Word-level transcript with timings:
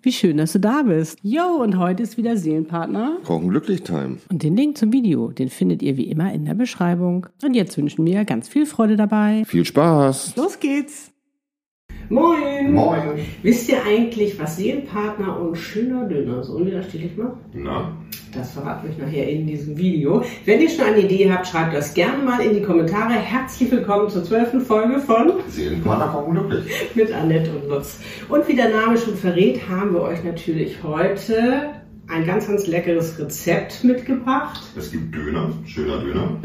Wie 0.00 0.12
schön, 0.12 0.36
dass 0.36 0.52
du 0.52 0.60
da 0.60 0.82
bist. 0.82 1.18
Jo, 1.22 1.60
und 1.60 1.76
heute 1.76 2.04
ist 2.04 2.16
wieder 2.16 2.36
Seelenpartner. 2.36 3.18
Kochen 3.24 3.48
glücklich 3.48 3.82
Time. 3.82 4.18
Und 4.30 4.44
den 4.44 4.56
Link 4.56 4.78
zum 4.78 4.92
Video, 4.92 5.32
den 5.32 5.48
findet 5.48 5.82
ihr 5.82 5.96
wie 5.96 6.08
immer 6.08 6.32
in 6.32 6.44
der 6.44 6.54
Beschreibung. 6.54 7.26
Und 7.42 7.54
jetzt 7.54 7.76
wünschen 7.76 8.06
wir 8.06 8.24
ganz 8.24 8.48
viel 8.48 8.64
Freude 8.64 8.96
dabei. 8.96 9.42
Viel 9.44 9.64
Spaß. 9.64 10.36
Los 10.36 10.60
geht's. 10.60 11.10
Moin. 12.10 12.72
Moin. 12.72 13.18
Wisst 13.42 13.68
ihr 13.68 13.84
eigentlich, 13.84 14.38
was 14.38 14.56
Seelenpartner 14.56 15.40
und 15.40 15.56
schöner 15.56 16.04
Döner 16.04 16.44
so 16.44 16.54
unwiderstehlich 16.54 17.16
macht? 17.16 17.36
Na? 17.52 17.92
Das 18.34 18.52
verraten 18.52 18.86
wir 18.86 18.90
euch 18.90 18.98
nachher 18.98 19.28
in 19.28 19.46
diesem 19.46 19.76
Video. 19.76 20.22
Wenn 20.44 20.60
ihr 20.60 20.68
schon 20.68 20.84
eine 20.84 21.00
Idee 21.00 21.30
habt, 21.32 21.46
schreibt 21.46 21.74
das 21.74 21.94
gerne 21.94 22.22
mal 22.22 22.40
in 22.40 22.54
die 22.54 22.62
Kommentare. 22.62 23.12
Herzlich 23.14 23.70
willkommen 23.70 24.08
zur 24.10 24.22
zwölften 24.24 24.60
Folge 24.60 24.98
von 25.00 25.32
Seelenpartner 25.48 26.08
kochen 26.08 26.34
glücklich. 26.34 26.72
mit 26.94 27.12
Annette 27.12 27.50
und 27.52 27.68
Lutz. 27.68 28.00
Und 28.28 28.46
wie 28.46 28.54
der 28.54 28.68
Name 28.70 28.98
schon 28.98 29.16
verrät, 29.16 29.68
haben 29.68 29.94
wir 29.94 30.02
euch 30.02 30.22
natürlich 30.24 30.82
heute 30.82 31.70
ein 32.08 32.26
ganz, 32.26 32.46
ganz 32.46 32.66
leckeres 32.66 33.18
Rezept 33.18 33.82
mitgebracht. 33.84 34.60
Es 34.76 34.90
gibt 34.90 35.14
Döner, 35.14 35.50
schöner 35.66 35.98
Döner. 36.00 36.36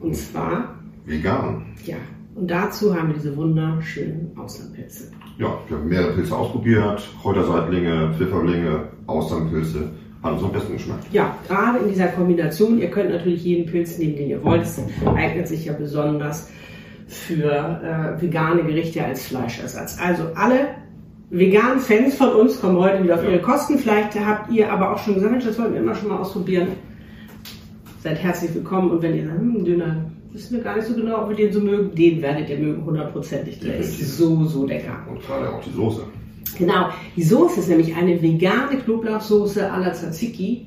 Und 0.00 0.16
zwar, 0.16 0.76
Vegan. 1.06 1.66
ja, 1.86 1.96
und 2.36 2.50
dazu 2.50 2.94
haben 2.94 3.08
wir 3.08 3.14
diese 3.16 3.36
wunderschönen 3.36 4.30
Auslandpilze. 4.36 5.10
Ja, 5.38 5.58
wir 5.68 5.76
haben 5.76 5.88
mehrere 5.88 6.12
Pilze 6.14 6.36
ausprobiert. 6.36 7.02
Kräuterseitlinge, 7.20 8.14
Pfifferlinge, 8.16 8.88
Austernpilze. 9.06 9.90
Hat 10.22 10.32
uns 10.32 10.42
am 10.42 10.52
besten 10.52 10.74
geschmeckt. 10.74 11.04
Ja, 11.12 11.34
gerade 11.48 11.78
in 11.78 11.88
dieser 11.88 12.08
Kombination, 12.08 12.78
ihr 12.78 12.90
könnt 12.90 13.10
natürlich 13.10 13.42
jeden 13.44 13.70
Pilz 13.70 13.96
nehmen, 13.98 14.16
den 14.16 14.28
ihr 14.28 14.44
wollt. 14.44 14.62
Es 14.62 14.78
eignet 15.16 15.48
sich 15.48 15.64
ja 15.64 15.72
besonders 15.72 16.50
für 17.08 17.44
äh, 18.18 18.20
vegane 18.20 18.62
Gerichte 18.62 19.02
als 19.04 19.24
Fleischersatz. 19.26 19.96
Also 20.00 20.24
alle 20.34 20.68
veganen 21.30 21.80
Fans 21.80 22.16
von 22.16 22.28
uns 22.34 22.60
kommen 22.60 22.76
heute 22.78 23.02
wieder 23.02 23.14
auf 23.14 23.24
Ja. 23.24 23.30
ihre 23.30 23.40
Kosten. 23.40 23.78
Vielleicht 23.78 24.14
habt 24.20 24.52
ihr 24.52 24.70
aber 24.70 24.92
auch 24.92 24.98
schon 24.98 25.14
gesagt, 25.14 25.46
das 25.46 25.58
wollten 25.58 25.72
wir 25.74 25.80
immer 25.80 25.94
schon 25.94 26.08
mal 26.10 26.18
ausprobieren. 26.18 26.68
Seid 28.02 28.18
herzlich 28.22 28.54
willkommen 28.54 28.90
und 28.90 29.02
wenn 29.02 29.16
ihr 29.16 29.26
sagt, 29.26 29.38
hm, 29.38 29.64
Döner, 29.64 30.10
wissen 30.32 30.56
wir 30.56 30.62
gar 30.64 30.76
nicht 30.76 30.86
so 30.86 30.94
genau, 30.94 31.22
ob 31.22 31.28
wir 31.30 31.36
den 31.36 31.52
so 31.52 31.60
mögen, 31.60 31.94
den 31.94 32.22
werdet 32.22 32.48
ihr 32.50 32.58
mögen, 32.58 32.84
hundertprozentig. 32.84 33.58
Der 33.60 33.78
ist 33.78 33.98
so, 34.16 34.44
so 34.44 34.66
lecker. 34.66 34.96
Und 35.10 35.20
gerade 35.26 35.48
auch 35.50 35.62
die 35.62 35.70
Soße. 35.70 36.02
Genau, 36.58 36.88
die 37.16 37.22
Soße 37.22 37.60
ist 37.60 37.68
nämlich 37.68 37.94
eine 37.96 38.20
vegane 38.22 38.78
Knoblauchsoße 38.78 39.70
à 39.72 39.78
la 39.78 39.92
Tzatziki 39.92 40.66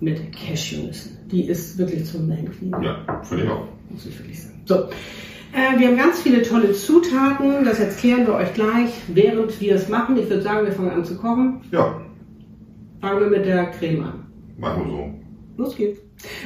mit 0.00 0.20
Cashewnüssen. 0.32 1.18
Die 1.30 1.44
ist 1.44 1.78
wirklich 1.78 2.04
zum 2.04 2.28
Dahinknien, 2.28 2.74
Ja, 2.82 3.20
finde 3.22 3.44
ich 3.44 3.50
auch. 3.50 3.66
muss 3.90 4.06
ich 4.06 4.18
wirklich 4.18 4.42
sagen. 4.42 4.62
So, 4.66 4.74
äh, 4.74 5.78
wir 5.78 5.88
haben 5.88 5.96
ganz 5.96 6.20
viele 6.20 6.42
tolle 6.42 6.72
Zutaten, 6.72 7.64
das 7.64 7.80
erklären 7.80 8.26
wir 8.26 8.34
euch 8.34 8.52
gleich, 8.54 8.90
während 9.08 9.60
wir 9.60 9.74
es 9.74 9.88
machen. 9.88 10.16
Ich 10.18 10.28
würde 10.28 10.42
sagen, 10.42 10.66
wir 10.66 10.72
fangen 10.72 10.90
an 10.90 11.04
zu 11.04 11.16
kochen. 11.16 11.60
Ja, 11.70 12.00
Fangen 13.00 13.20
wir 13.20 13.28
mit 13.38 13.46
der 13.46 13.66
Creme 13.72 14.02
an. 14.04 14.26
machen 14.58 14.84
wir 14.86 14.90
so. 14.92 15.14
Los 15.62 15.76
geht's. 15.76 16.00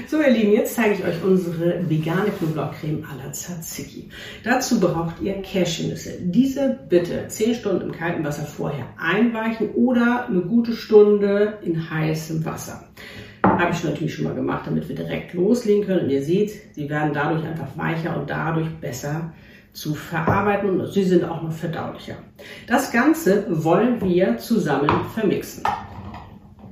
So, 0.08 0.20
ihr 0.20 0.30
Lieben, 0.30 0.52
jetzt 0.52 0.74
zeige 0.74 0.94
ich 0.94 1.04
euch 1.04 1.22
unsere 1.22 1.88
vegane 1.88 2.30
Knoblauchcreme 2.30 3.04
à 3.04 3.16
la 3.16 3.32
Tzatziki. 3.32 4.08
Dazu 4.42 4.80
braucht 4.80 5.20
ihr 5.20 5.40
Cashewnüsse. 5.42 6.18
Diese 6.22 6.76
bitte 6.88 7.28
10 7.28 7.54
Stunden 7.54 7.82
im 7.82 7.92
kalten 7.92 8.25
Wasser 8.25 8.47
vorher 8.47 8.86
einweichen 8.98 9.70
oder 9.70 10.26
eine 10.28 10.41
gute 10.41 10.72
Stunde 10.72 11.58
in 11.62 11.88
heißem 11.88 12.44
Wasser. 12.44 12.88
Habe 13.44 13.72
ich 13.72 13.84
natürlich 13.84 14.14
schon 14.14 14.25
mal 14.25 14.34
gemacht, 14.34 14.66
damit 14.66 14.88
wir 14.88 14.97
direkt 14.97 15.34
loslegen 15.34 15.87
können. 15.87 16.04
Und 16.04 16.10
ihr 16.10 16.22
seht, 16.22 16.75
sie 16.75 16.91
werden 16.91 17.12
dadurch 17.14 17.44
einfach 17.44 17.76
weicher 17.76 18.19
und 18.19 18.28
dadurch 18.28 18.69
besser 18.81 19.32
zu 19.72 19.94
verarbeiten 19.94 20.81
und 20.81 20.92
sie 20.92 21.04
sind 21.04 21.22
auch 21.22 21.42
noch 21.42 21.52
verdaulicher. 21.52 22.16
Das 22.66 22.91
Ganze 22.91 23.47
wollen 23.48 24.00
wir 24.00 24.37
zusammen 24.38 24.91
vermixen. 25.14 25.62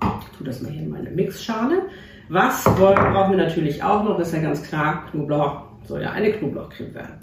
Ich 0.03 0.37
tue 0.37 0.47
das 0.47 0.61
mal 0.63 0.73
hier 0.73 0.83
in 0.83 0.91
meine 0.91 1.11
Mixschale. 1.11 1.83
Was 2.29 2.67
wollen, 2.79 2.95
brauchen 2.95 3.37
wir 3.37 3.45
natürlich 3.45 3.83
auch 3.83 4.05
noch, 4.05 4.19
ist 4.19 4.35
ja 4.35 4.41
ganz 4.41 4.63
klar, 4.63 5.07
Knoblauch 5.11 5.63
soll 5.85 6.03
ja 6.03 6.11
eine 6.11 6.31
Knoblauchcreme 6.31 6.95
werden. 6.95 7.15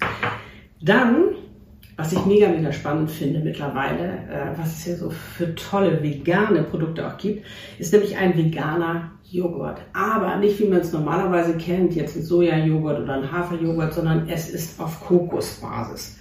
Dann, 0.82 1.26
was 1.96 2.12
ich 2.12 2.26
mega, 2.26 2.50
mega 2.50 2.72
spannend 2.72 3.12
finde 3.12 3.40
mittlerweile, 3.40 4.04
äh, 4.04 4.58
was 4.58 4.78
es 4.78 4.84
hier 4.84 4.96
so 4.96 5.12
für 5.12 5.54
tolle 5.54 6.02
vegane 6.02 6.64
Produkte 6.64 7.08
auch 7.08 7.18
gibt, 7.18 7.46
ist 7.78 7.94
nämlich 7.94 8.18
ein 8.18 8.36
veganer 8.36 9.12
Joghurt. 9.30 9.80
Aber 9.94 10.38
nicht 10.38 10.60
wie 10.60 10.68
man 10.68 10.80
es 10.80 10.92
normalerweise 10.92 11.56
kennt, 11.56 11.94
jetzt 11.94 12.16
ein 12.16 12.24
Sojajoghurt 12.24 13.02
oder 13.02 13.14
ein 13.14 13.32
Haferjoghurt, 13.32 13.94
sondern 13.94 14.28
es 14.28 14.50
ist 14.50 14.80
auf 14.80 15.06
Kokosbasis. 15.06 16.20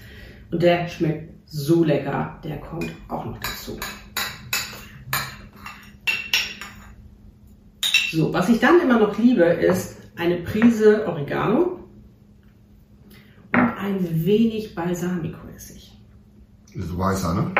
Und 0.50 0.62
der 0.62 0.88
schmeckt 0.88 1.32
so 1.46 1.84
lecker, 1.84 2.38
der 2.44 2.58
kommt 2.58 2.90
auch 3.08 3.24
noch 3.24 3.38
dazu. 3.38 3.78
So, 8.14 8.32
was 8.32 8.48
ich 8.48 8.60
dann 8.60 8.80
immer 8.80 9.00
noch 9.00 9.18
liebe, 9.18 9.42
ist 9.42 9.96
eine 10.14 10.36
Prise 10.36 11.04
Oregano 11.08 11.80
und 13.52 13.78
ein 13.78 14.24
wenig 14.24 14.72
Balsamico-Essig. 14.76 15.92
Das 16.76 16.84
ist 16.84 16.96
weißer, 16.96 17.34
ne? 17.34 17.50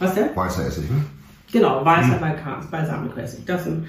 Was 0.00 0.14
denn? 0.16 0.34
Weißer 0.34 0.66
Essig, 0.66 0.90
ne? 0.90 1.04
Genau, 1.52 1.84
weißer 1.84 2.16
Balkans, 2.16 2.68
Balsamico-Essig. 2.68 3.44
Das 3.46 3.60
ist 3.60 3.66
ein, 3.68 3.86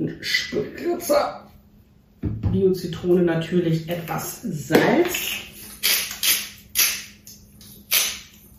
ein 0.00 0.18
Spritzer. 0.20 1.46
Bio-Zitrone 2.20 3.22
natürlich 3.22 3.88
etwas 3.88 4.42
Salz. 4.42 5.32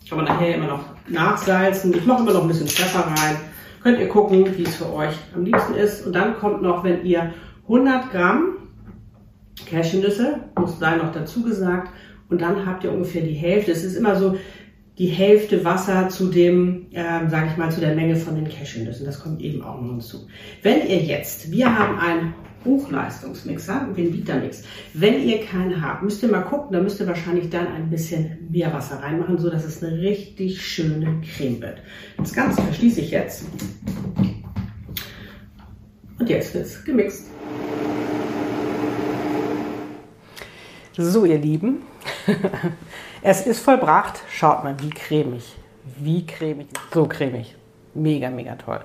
Kann 0.08 0.18
man 0.18 0.24
nachher 0.24 0.56
immer 0.56 0.66
noch 0.66 0.84
nachsalzen. 1.06 1.94
Ich 1.94 2.04
mache 2.04 2.22
immer 2.24 2.32
noch 2.32 2.42
ein 2.42 2.48
bisschen 2.48 2.66
Pfeffer 2.66 3.06
rein. 3.06 3.36
Könnt 3.84 4.00
ihr 4.00 4.08
gucken, 4.08 4.46
wie 4.56 4.62
es 4.62 4.76
für 4.76 4.90
euch 4.94 5.14
am 5.34 5.44
liebsten 5.44 5.74
ist. 5.74 6.06
Und 6.06 6.14
dann 6.14 6.38
kommt 6.38 6.62
noch, 6.62 6.84
wenn 6.84 7.04
ihr 7.04 7.34
100 7.64 8.10
Gramm 8.10 8.56
Cashewnüsse, 9.66 10.40
muss 10.58 10.78
sein 10.78 10.98
noch 10.98 11.12
dazu 11.12 11.42
gesagt, 11.42 11.90
und 12.30 12.40
dann 12.40 12.64
habt 12.64 12.82
ihr 12.82 12.92
ungefähr 12.92 13.20
die 13.20 13.34
Hälfte. 13.34 13.72
Es 13.72 13.84
ist 13.84 13.94
immer 13.94 14.16
so 14.16 14.36
die 14.96 15.08
Hälfte 15.08 15.66
Wasser 15.66 16.08
zu 16.08 16.28
dem, 16.30 16.86
ähm, 16.92 17.28
sage 17.28 17.48
ich 17.50 17.58
mal, 17.58 17.70
zu 17.70 17.80
der 17.80 17.94
Menge 17.94 18.16
von 18.16 18.36
den 18.36 18.48
Cashewnüssen. 18.48 19.04
Das 19.04 19.20
kommt 19.20 19.42
eben 19.42 19.62
auch 19.62 19.78
noch 19.78 19.90
hinzu. 19.90 20.28
Wenn 20.62 20.88
ihr 20.88 21.02
jetzt, 21.02 21.52
wir 21.52 21.78
haben 21.78 21.98
einen 21.98 22.34
Hochleistungsmixer, 22.64 23.88
den 23.96 24.12
Vitamix. 24.12 24.62
Wenn 24.92 25.22
ihr 25.22 25.44
keinen 25.44 25.82
habt, 25.82 26.02
müsst 26.02 26.22
ihr 26.22 26.30
mal 26.30 26.42
gucken, 26.42 26.72
da 26.72 26.80
müsst 26.80 27.00
ihr 27.00 27.06
wahrscheinlich 27.06 27.50
dann 27.50 27.66
ein 27.68 27.90
bisschen 27.90 28.48
mehr 28.50 28.72
Wasser 28.72 29.02
reinmachen, 29.02 29.38
so 29.38 29.50
dass 29.50 29.64
es 29.64 29.82
eine 29.82 29.98
richtig 30.00 30.64
schöne 30.64 31.20
Creme 31.22 31.60
wird. 31.60 31.82
Das 32.16 32.32
Ganze 32.32 32.62
verschließe 32.62 33.00
ich 33.00 33.10
jetzt. 33.10 33.44
Und 36.18 36.28
jetzt 36.28 36.54
wird's 36.54 36.84
gemixt. 36.84 37.30
So, 40.96 41.24
ihr 41.24 41.38
Lieben, 41.38 41.82
es 43.22 43.46
ist 43.46 43.60
vollbracht. 43.60 44.20
Schaut 44.30 44.62
mal, 44.62 44.76
wie 44.80 44.90
cremig. 44.90 45.44
Wie 45.98 46.24
cremig. 46.24 46.68
So 46.92 47.06
cremig. 47.06 47.56
Mega, 47.94 48.30
mega 48.30 48.54
toll. 48.54 48.80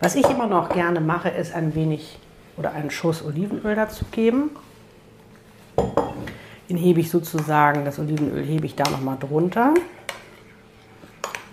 Was 0.00 0.16
ich 0.16 0.28
immer 0.28 0.46
noch 0.46 0.68
gerne 0.68 1.00
mache, 1.00 1.28
ist 1.28 1.54
ein 1.54 1.74
wenig 1.74 2.18
oder 2.56 2.72
einen 2.72 2.90
Schuss 2.90 3.24
Olivenöl 3.24 3.74
dazu 3.74 4.04
geben. 4.10 4.50
Den 6.68 6.76
hebe 6.76 7.00
ich 7.00 7.10
sozusagen, 7.10 7.84
das 7.84 7.98
Olivenöl 7.98 8.44
hebe 8.44 8.66
ich 8.66 8.74
da 8.74 8.88
nochmal 8.90 9.18
drunter. 9.18 9.74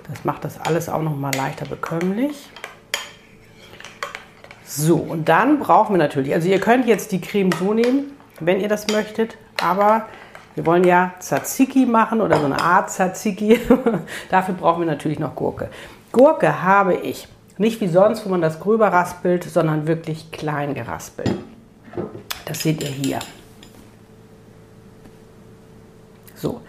Das 0.07 0.25
macht 0.25 0.43
das 0.43 0.59
alles 0.59 0.89
auch 0.89 1.01
nochmal 1.01 1.33
leichter 1.35 1.65
bekömmlich. 1.65 2.49
So, 4.65 4.95
und 4.95 5.27
dann 5.27 5.59
brauchen 5.59 5.95
wir 5.95 5.97
natürlich, 5.97 6.33
also 6.33 6.47
ihr 6.47 6.59
könnt 6.59 6.87
jetzt 6.87 7.11
die 7.11 7.19
Creme 7.19 7.51
so 7.51 7.73
nehmen, 7.73 8.13
wenn 8.39 8.61
ihr 8.61 8.69
das 8.69 8.87
möchtet, 8.87 9.37
aber 9.61 10.07
wir 10.55 10.65
wollen 10.65 10.83
ja 10.83 11.13
Tzatziki 11.19 11.85
machen 11.85 12.21
oder 12.21 12.39
so 12.39 12.45
eine 12.45 12.59
Art 12.59 12.89
Tzatziki. 12.89 13.59
Dafür 14.29 14.53
brauchen 14.53 14.81
wir 14.81 14.87
natürlich 14.87 15.19
noch 15.19 15.35
Gurke. 15.35 15.69
Gurke 16.11 16.61
habe 16.61 16.95
ich 16.95 17.27
nicht 17.59 17.81
wie 17.81 17.87
sonst, 17.87 18.25
wo 18.25 18.29
man 18.29 18.41
das 18.41 18.59
gröber 18.59 18.87
raspelt, 18.87 19.43
sondern 19.43 19.87
wirklich 19.87 20.31
klein 20.31 20.73
geraspelt. 20.73 21.31
Das 22.45 22.61
seht 22.63 22.81
ihr 22.81 22.89
hier. 22.89 23.19
So. 26.35 26.61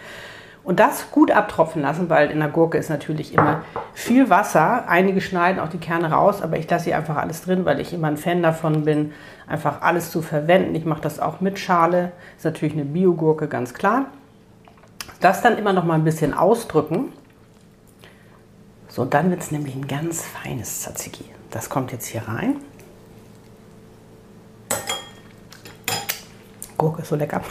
Und 0.64 0.79
das 0.79 1.11
gut 1.11 1.32
abtropfen 1.32 1.82
lassen, 1.82 2.08
weil 2.08 2.31
in 2.31 2.38
der 2.38 2.49
Gurke 2.49 2.79
ist 2.79 2.88
natürlich 2.88 3.34
immer 3.34 3.62
viel 3.94 4.31
Wasser. 4.31 4.88
Einige 4.88 5.20
schneiden 5.20 5.61
auch 5.61 5.69
die 5.69 5.79
Kerne 5.79 6.12
raus, 6.12 6.40
aber 6.40 6.56
ich 6.56 6.70
lasse 6.70 6.85
sie 6.85 6.94
einfach 6.94 7.17
alles 7.17 7.43
drin, 7.43 7.64
weil 7.64 7.81
ich 7.81 7.93
immer 7.93 8.06
ein 8.06 8.17
Fan 8.17 8.43
davon 8.43 8.85
bin, 8.85 9.12
einfach 9.49 9.82
alles 9.82 10.12
zu 10.12 10.23
verwenden. 10.23 10.75
Ich 10.76 10.85
mache 10.85 11.00
das 11.00 11.19
auch 11.19 11.40
mit 11.40 11.58
Schale. 11.58 12.12
Ist 12.37 12.44
natürlich 12.44 12.75
eine 12.75 12.85
Biogurke, 12.85 13.49
ganz 13.49 13.75
klar. 13.75 14.06
Das 15.20 15.43
dann 15.43 15.58
immer 15.58 15.73
noch 15.73 15.85
mal 15.85 15.94
ein 15.94 16.05
bisschen 16.05 16.32
ausdrücken. 16.32 17.12
So, 18.92 19.06
dann 19.06 19.30
wird 19.30 19.40
es 19.40 19.50
nämlich 19.50 19.74
ein 19.74 19.88
ganz 19.88 20.22
feines 20.22 20.82
Tzatziki. 20.82 21.24
Das 21.50 21.70
kommt 21.70 21.92
jetzt 21.92 22.08
hier 22.08 22.28
rein. 22.28 22.56
Gurke 26.76 27.00
ist 27.00 27.08
so 27.08 27.16
lecker. 27.16 27.40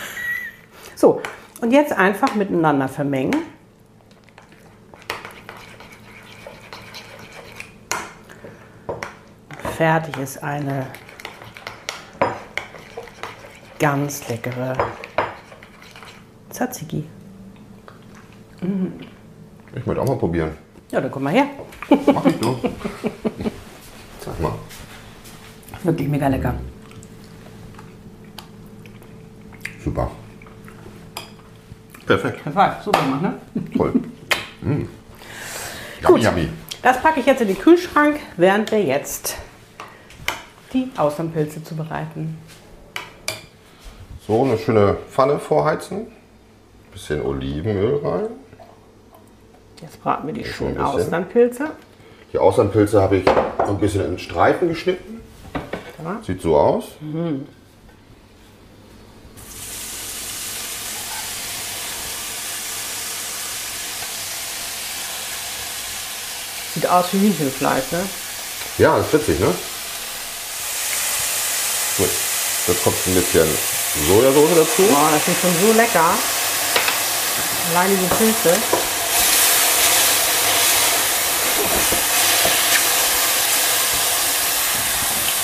So, 0.95 1.19
und 1.61 1.71
jetzt 1.71 1.93
einfach 1.93 2.35
miteinander 2.35 2.88
vermengen. 2.88 3.35
Fertig 9.77 10.15
ist 10.17 10.43
eine 10.43 10.85
ganz 13.79 14.27
leckere 14.27 14.77
Tzatziki. 16.51 17.09
Ich 19.73 19.85
möchte 19.88 20.01
auch 20.03 20.07
mal 20.07 20.19
probieren. 20.19 20.55
Ja, 20.91 20.99
dann 20.99 21.09
komm 21.09 21.23
mal 21.23 21.33
her. 21.33 21.47
Mach 22.13 22.25
ich 22.25 22.35
doch. 22.39 22.59
Sag 24.19 24.39
mal. 24.41 24.53
Wirklich 25.83 26.07
mega 26.07 26.27
lecker. 26.27 26.53
Super. 29.83 30.11
Perfekt. 32.05 32.41
Das 32.43 32.53
war 32.55 32.81
super 32.83 32.99
gemacht, 33.01 33.21
ne? 33.21 33.33
Toll. 33.75 33.93
Mm. 34.63 34.81
Gut. 36.05 36.21
Yummy, 36.21 36.41
yummy. 36.41 36.49
Das 36.83 37.01
packe 37.01 37.19
ich 37.19 37.25
jetzt 37.25 37.41
in 37.41 37.47
den 37.47 37.57
Kühlschrank, 37.57 38.19
während 38.38 38.69
wir 38.71 38.83
jetzt 38.83 39.38
die 40.71 40.91
Austernpilze 40.95 41.63
zubereiten. 41.63 42.38
So, 44.27 44.43
eine 44.43 44.59
schöne 44.59 44.97
Pfanne 45.09 45.39
vorheizen. 45.39 46.11
Bisschen 46.91 47.23
Olivenöl 47.25 48.05
rein. 48.05 48.27
Jetzt 49.81 50.01
braten 50.04 50.28
wir 50.28 50.33
die 50.33 50.44
Schon 50.45 50.68
schönen. 50.69 50.80
Austernpilze. 50.80 51.72
Die 52.31 52.38
Austernpilze 52.38 53.01
habe 53.01 53.18
ich 53.18 53.28
ein 53.28 53.78
bisschen 53.80 54.06
in 54.06 54.19
Streifen 54.19 54.69
geschnitten. 54.69 55.22
Sieht 56.25 56.42
so 56.42 56.56
aus. 56.57 56.86
Sieht 66.74 66.88
aus 66.88 67.06
wie 67.12 67.19
Hühnchenfleisch, 67.19 67.92
ne? 67.92 68.00
Ja, 68.77 68.98
ist 68.98 69.13
witzig, 69.13 69.39
ne? 69.39 69.54
Gut. 71.98 72.10
Jetzt 72.68 72.84
kommt 72.84 72.95
ein 73.07 73.16
bisschen 73.16 73.48
Sojasauce 74.07 74.56
dazu. 74.56 74.84
Boah, 74.84 75.10
das 75.12 75.27
ist 75.27 75.42
schon 75.42 75.54
so 75.68 75.74
lecker. 75.74 76.13
Allein 77.72 77.89
diese 77.89 78.16
Pilze. 78.16 78.57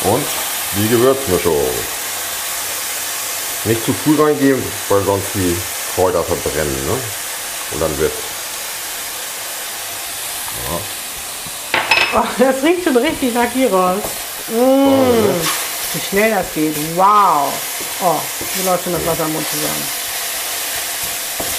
Und 0.03 0.25
die 0.77 0.89
Gewürzmischung. 0.89 1.55
Nicht 3.65 3.83
zu 3.83 3.93
früh 3.93 4.21
reingeben, 4.21 4.63
weil 4.89 5.03
sonst 5.03 5.27
die 5.33 5.55
Kräuter 5.95 6.23
verbrennen. 6.23 6.73
Ne? 6.87 6.93
Und 7.73 7.81
dann 7.81 7.97
wird 7.99 8.13
Oh, 12.15 12.23
das 12.39 12.63
riecht 12.63 12.83
schon 12.83 12.97
richtig 12.97 13.33
nach 13.33 13.51
Gyros. 13.53 14.01
Oh, 14.55 14.61
Mmh, 14.61 15.41
wie 15.93 15.99
schnell 15.99 16.31
das 16.31 16.53
geht. 16.53 16.75
Wow. 16.95 17.51
Oh, 18.01 18.15
mir 18.57 18.69
läuft 18.71 18.83
schon 18.85 18.93
das 18.93 19.05
Wasser 19.05 19.25
im 19.25 19.33
Mund 19.33 19.45
zusammen. 19.49 19.87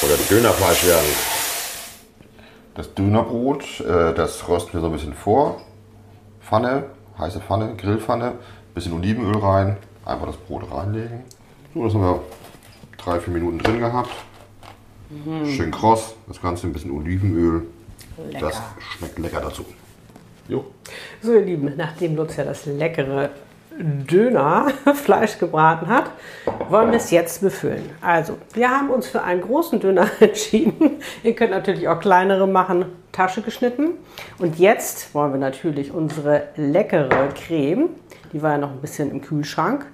oder 0.02 0.16
Dönerfleisch 0.28 0.84
werden. 0.86 1.08
Das 2.74 2.94
Dönerbrot, 2.94 3.80
äh, 3.80 4.14
das 4.14 4.48
rösten 4.48 4.72
wir 4.74 4.80
so 4.80 4.86
ein 4.86 4.92
bisschen 4.92 5.14
vor. 5.14 5.60
Pfanne, 6.40 6.84
heiße 7.18 7.40
Pfanne, 7.40 7.74
Grillpfanne, 7.76 8.34
bisschen 8.78 8.92
Olivenöl 8.92 9.38
rein, 9.38 9.76
einfach 10.04 10.26
das 10.26 10.36
Brot 10.36 10.70
reinlegen. 10.70 11.20
So, 11.74 11.84
das 11.84 11.94
haben 11.94 12.02
wir 12.02 12.20
drei, 12.96 13.18
vier 13.20 13.32
Minuten 13.34 13.58
drin 13.58 13.80
gehabt. 13.80 14.10
Schön 15.46 15.70
kross, 15.70 16.14
das 16.26 16.40
Ganze 16.40 16.66
ein 16.66 16.72
bisschen 16.72 16.90
Olivenöl. 16.90 17.66
Lecker. 18.30 18.46
Das 18.46 18.62
schmeckt 18.78 19.18
lecker 19.18 19.40
dazu. 19.40 19.64
Jo. 20.48 20.64
So, 21.22 21.34
ihr 21.34 21.42
Lieben, 21.42 21.72
nachdem 21.76 22.16
Lutz 22.16 22.36
ja 22.36 22.44
das 22.44 22.66
leckere 22.66 23.30
Dönerfleisch 23.78 25.38
gebraten 25.38 25.88
hat, 25.88 26.10
wollen 26.68 26.90
wir 26.90 26.98
es 26.98 27.10
jetzt 27.10 27.40
befüllen. 27.40 27.90
Also, 28.00 28.36
wir 28.54 28.70
haben 28.70 28.90
uns 28.90 29.06
für 29.06 29.22
einen 29.22 29.40
großen 29.40 29.78
Döner 29.78 30.08
entschieden. 30.20 31.00
Ihr 31.22 31.34
könnt 31.34 31.50
natürlich 31.50 31.88
auch 31.88 32.00
kleinere 32.00 32.46
machen, 32.46 32.86
Tasche 33.12 33.42
geschnitten. 33.42 33.90
Und 34.38 34.58
jetzt 34.58 35.14
wollen 35.14 35.32
wir 35.32 35.40
natürlich 35.40 35.92
unsere 35.92 36.48
leckere 36.56 37.28
Creme, 37.34 37.90
die 38.32 38.42
war 38.42 38.52
ja 38.52 38.58
noch 38.58 38.70
ein 38.70 38.80
bisschen 38.80 39.10
im 39.10 39.20
Kühlschrank. 39.20 39.86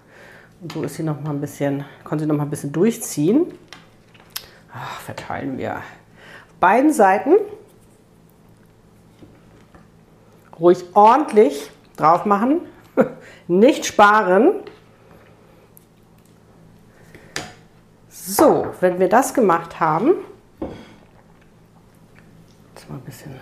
Und 0.60 0.72
so 0.72 0.82
ist 0.82 0.96
sie 0.96 1.02
noch 1.02 1.20
mal 1.20 1.30
ein 1.30 1.40
bisschen, 1.40 1.84
konnte 2.04 2.24
sie 2.24 2.28
noch 2.28 2.36
mal 2.36 2.44
ein 2.44 2.50
bisschen 2.50 2.72
durchziehen. 2.72 3.46
Ach, 4.72 5.00
verteilen 5.00 5.58
wir 5.58 5.76
auf 5.76 5.82
beiden 6.58 6.92
Seiten 6.92 7.34
ruhig 10.58 10.84
ordentlich 10.94 11.70
drauf 11.96 12.24
machen, 12.24 12.60
nicht 13.48 13.86
sparen. 13.86 14.52
So, 18.08 18.66
wenn 18.80 18.98
wir 18.98 19.08
das 19.08 19.34
gemacht 19.34 19.80
haben, 19.80 20.14
jetzt 22.74 22.88
mal 22.88 22.96
ein 22.96 23.02
bisschen. 23.02 23.34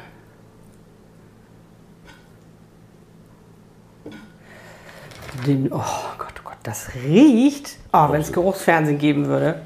Den, 5.47 5.73
oh 5.73 5.79
Gott, 6.19 6.35
oh 6.39 6.45
Gott, 6.45 6.59
das 6.63 6.95
riecht. 6.95 7.77
Oh, 7.93 8.11
wenn 8.11 8.21
es 8.21 8.33
Geruchsfernsehen 8.33 8.99
geben 8.99 9.27
würde. 9.27 9.63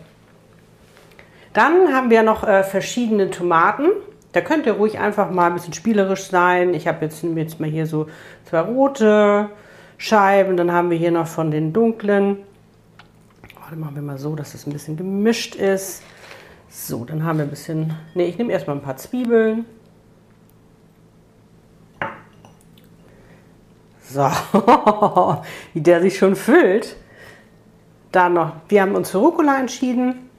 Dann 1.53 1.95
haben 1.95 2.11
wir 2.11 2.23
noch 2.23 2.47
äh, 2.47 2.63
verschiedene 2.65 3.31
Tomaten. 3.31 3.89
Da 4.33 4.43
könnt 4.43 4.67
ihr 4.67 4.75
ruhig 4.75 4.99
einfach 4.99 5.31
mal 5.31 5.47
ein 5.47 5.55
bisschen 5.55 5.73
spielerisch 5.73 6.25
sein. 6.25 6.75
Ich 6.75 6.87
habe 6.87 7.05
jetzt, 7.05 7.23
jetzt 7.23 7.61
mal 7.61 7.71
hier 7.71 7.87
so 7.87 8.07
zwei 8.45 8.61
rote 8.61 9.49
Scheiben. 9.97 10.57
Dann 10.57 10.73
haben 10.73 10.91
wir 10.91 10.99
hier 10.99 11.11
noch 11.11 11.27
von 11.27 11.51
den 11.51 11.73
dunklen. 11.73 12.39
Oh, 13.57 13.71
dann 13.71 13.81
machen 13.81 13.95
wir 13.95 14.03
mal 14.03 14.19
so, 14.19 14.37
dass 14.37 14.55
es 14.55 14.67
ein 14.67 14.73
bisschen 14.73 14.97
gemischt 14.97 15.55
ist. 15.55 16.03
So, 16.69 17.05
dann 17.05 17.25
haben 17.25 17.39
wir 17.39 17.47
ein 17.47 17.51
bisschen. 17.51 17.95
Ne, 18.15 18.27
ich 18.27 18.37
nehme 18.37 18.53
erstmal 18.53 18.77
ein 18.77 18.83
paar 18.83 18.99
Zwiebeln. 18.99 19.65
So, 24.09 24.31
wie 25.75 25.81
der 25.81 26.01
sich 26.01 26.19
schon 26.19 26.37
füllt. 26.37 26.97
Dann 28.13 28.35
noch, 28.35 28.53
wir 28.69 28.83
haben 28.83 28.95
uns 28.95 29.11
für 29.11 29.19
Rucola 29.19 29.59
entschieden. 29.59 30.31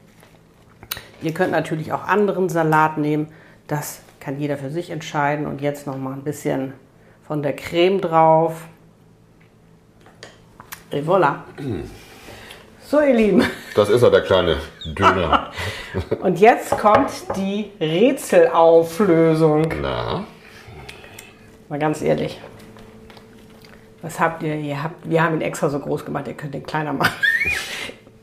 Ihr 1.21 1.33
könnt 1.33 1.51
natürlich 1.51 1.91
auch 1.91 2.03
anderen 2.03 2.49
Salat 2.49 2.97
nehmen. 2.97 3.27
Das 3.67 4.01
kann 4.19 4.39
jeder 4.39 4.57
für 4.57 4.69
sich 4.69 4.89
entscheiden. 4.89 5.45
Und 5.45 5.61
jetzt 5.61 5.85
noch 5.85 5.97
mal 5.97 6.13
ein 6.13 6.23
bisschen 6.23 6.73
von 7.27 7.43
der 7.43 7.55
Creme 7.55 7.99
drauf. 7.99 8.67
Et 10.91 11.05
voilà. 11.05 11.39
So, 12.81 13.01
ihr 13.01 13.13
Lieben. 13.13 13.43
Das 13.75 13.89
ist 13.89 14.01
er, 14.01 14.11
der 14.11 14.21
kleine 14.21 14.55
Döner. 14.97 15.51
Und 16.21 16.39
jetzt 16.39 16.77
kommt 16.77 17.11
die 17.35 17.71
Rätselauflösung. 17.81 19.67
Na, 19.81 20.23
Mal 21.67 21.79
ganz 21.79 22.01
ehrlich. 22.01 22.39
Was 24.07 24.21
habt 24.21 24.41
ihr? 24.41 24.55
ihr 24.55 24.81
habt, 24.81 25.09
wir 25.09 25.21
haben 25.21 25.35
ihn 25.35 25.41
extra 25.41 25.67
so 25.69 25.79
groß 25.79 26.05
gemacht, 26.05 26.29
ihr 26.29 26.33
könnt 26.33 26.55
ihn 26.55 26.65
kleiner 26.65 26.93
machen. 26.93 27.13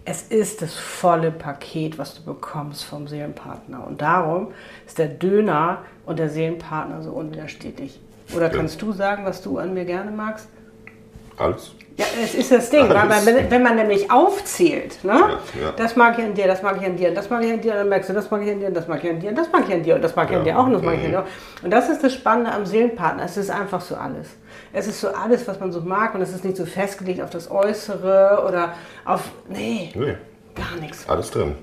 Es 0.06 0.20
ist 0.20 0.60
das 0.60 0.74
volle 0.74 1.30
Paket, 1.30 1.96
was 1.96 2.14
du 2.14 2.24
bekommst 2.24 2.84
vom 2.84 3.08
Seelenpartner. 3.08 3.86
Und 3.86 4.02
darum 4.02 4.48
ist 4.86 4.98
der 4.98 5.08
Döner 5.08 5.78
und 6.04 6.18
der 6.18 6.28
Seelenpartner 6.28 7.00
so 7.00 7.12
unwiderstehlich. 7.12 7.98
Oder 8.36 8.50
kannst 8.50 8.82
du 8.82 8.92
sagen, 8.92 9.24
was 9.24 9.40
du 9.40 9.56
an 9.56 9.72
mir 9.72 9.86
gerne 9.86 10.10
magst? 10.10 10.48
Alles. 11.38 11.72
Ja, 11.96 12.06
es 12.24 12.34
ist 12.34 12.50
das 12.50 12.70
Ding, 12.70 12.88
weil 12.88 13.06
man, 13.06 13.24
wenn, 13.50 13.62
man 13.62 13.76
nämlich 13.76 14.10
aufzählt, 14.10 15.04
ne? 15.04 15.38
ja. 15.62 15.70
das 15.76 15.94
mag 15.94 16.18
ich 16.18 16.24
an 16.24 16.34
dir, 16.34 16.48
das 16.48 16.60
mag 16.60 16.76
ich 16.80 16.84
an 16.86 16.96
dir, 16.96 17.14
das 17.14 17.30
mag 17.30 17.44
ich 17.44 17.52
an 17.52 17.60
dir, 17.60 17.72
dann 17.74 17.88
merkst 17.88 18.10
du, 18.10 18.14
das 18.14 18.28
mag 18.32 18.42
ich 18.42 18.50
an 18.50 18.58
dir, 18.58 18.70
das 18.72 18.88
mag 18.88 19.04
ich 19.04 19.10
an 19.10 19.20
dir, 19.20 19.30
das 19.32 19.52
mag 19.52 19.68
ich 19.68 19.74
an 19.74 19.82
dir 19.84 19.94
und 19.94 20.02
das 20.02 20.16
mag 20.16 20.28
ich 20.28 20.36
an 20.36 20.42
dir 20.44 20.58
auch 20.58 20.66
und 20.66 20.72
das 20.72 20.82
mag 20.82 20.94
ich 20.98 21.04
an 21.04 21.10
dir 21.12 21.20
auch. 21.20 21.26
Und 21.62 21.70
das 21.70 21.88
ist 21.88 22.02
das 22.02 22.12
Spannende 22.12 22.50
am 22.50 22.66
Seelenpartner, 22.66 23.22
es 23.24 23.36
ist 23.36 23.48
einfach 23.48 23.80
so 23.80 23.94
alles. 23.94 24.26
Es 24.72 24.88
ist 24.88 25.00
so 25.00 25.08
alles, 25.10 25.46
was 25.46 25.60
man 25.60 25.70
so 25.70 25.82
mag 25.82 26.16
und 26.16 26.20
es 26.22 26.32
ist 26.34 26.44
nicht 26.44 26.56
so 26.56 26.66
festgelegt 26.66 27.20
auf 27.22 27.30
das 27.30 27.48
Äußere 27.48 28.42
oder 28.44 28.74
auf, 29.04 29.22
nee, 29.48 29.92
Nee, 29.94 30.16
gar 30.56 30.80
nichts. 30.80 31.08
alles 31.08 31.30
drin. 31.30 31.54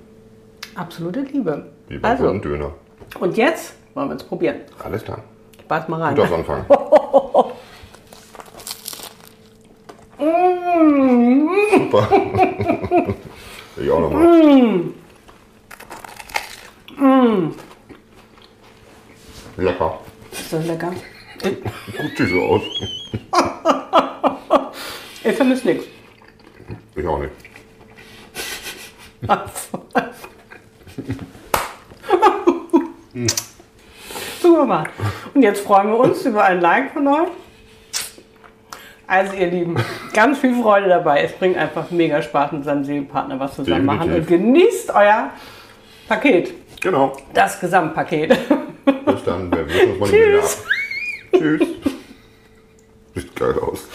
Absolute 0.76 1.20
Liebe. 1.24 1.66
Wie 1.90 1.98
beim 1.98 2.12
Also, 2.12 2.34
Döner. 2.40 2.72
und 3.20 3.36
jetzt 3.36 3.74
wollen 3.96 4.08
wir 4.08 4.16
es 4.16 4.24
probieren. 4.24 4.62
Alles 4.82 5.04
klar. 5.04 5.18
Ich 5.60 5.68
beiß 5.68 5.90
mal 5.90 6.02
rein. 6.02 6.16
Gut 6.16 6.24
aus 6.24 6.32
Anfang. 6.32 6.66
Super. 11.72 12.08
ich 13.78 13.92
auch 13.92 14.00
nochmal. 14.00 14.82
Lecker. 19.58 20.00
Ist 20.52 20.60
das 20.60 20.68
lecker? 20.68 20.92
Gut 21.42 21.58
sieht 22.18 22.30
so 22.30 22.42
aus. 22.42 22.62
Ich 25.24 25.34
vermisse 25.34 25.66
nichts. 25.66 25.86
Ich 26.94 27.08
auch 27.08 27.20
nicht. 27.20 27.32
Super 34.42 34.66
mal. 34.66 34.90
Und 35.34 35.42
jetzt 35.42 35.62
freuen 35.62 35.88
wir 35.88 36.00
uns 36.00 36.26
über 36.26 36.44
ein 36.44 36.60
Like 36.60 36.92
von 36.92 37.08
euch. 37.08 37.30
Also 39.08 39.34
ihr 39.36 39.48
Lieben, 39.48 39.78
ganz 40.12 40.40
viel 40.40 40.62
Freude 40.62 40.90
dabei. 40.90 41.24
Es 41.24 41.32
bringt 41.32 41.56
einfach 41.56 41.90
mega 41.92 42.22
Spaß 42.22 42.52
mit 42.52 42.66
seinem 42.66 42.84
Seelenpartner 42.84 43.40
was 43.40 43.56
zusammen 43.56 43.86
machen 43.86 44.14
und 44.14 44.28
genießt 44.28 44.94
euer 44.94 45.30
Paket, 46.10 46.54
Genau. 46.82 47.16
das 47.34 47.60
Gesamtpaket. 47.60 48.30
Bis 49.06 49.24
dann. 49.24 49.52
Wir 49.52 49.68
sehen 49.70 49.92
uns 49.92 50.12
mal 50.12 50.40
ab. 50.40 50.50
Tschüss. 51.38 51.68
Sieht 53.16 53.36
geil 53.36 53.60
aus. 53.60 53.88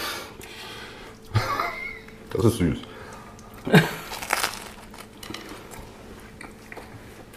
Das 2.33 2.45
ist 2.45 2.59
süß. 2.59 2.78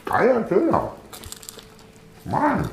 Geiler 0.05 0.41
Döner. 0.41 0.91
Mann. 2.25 2.69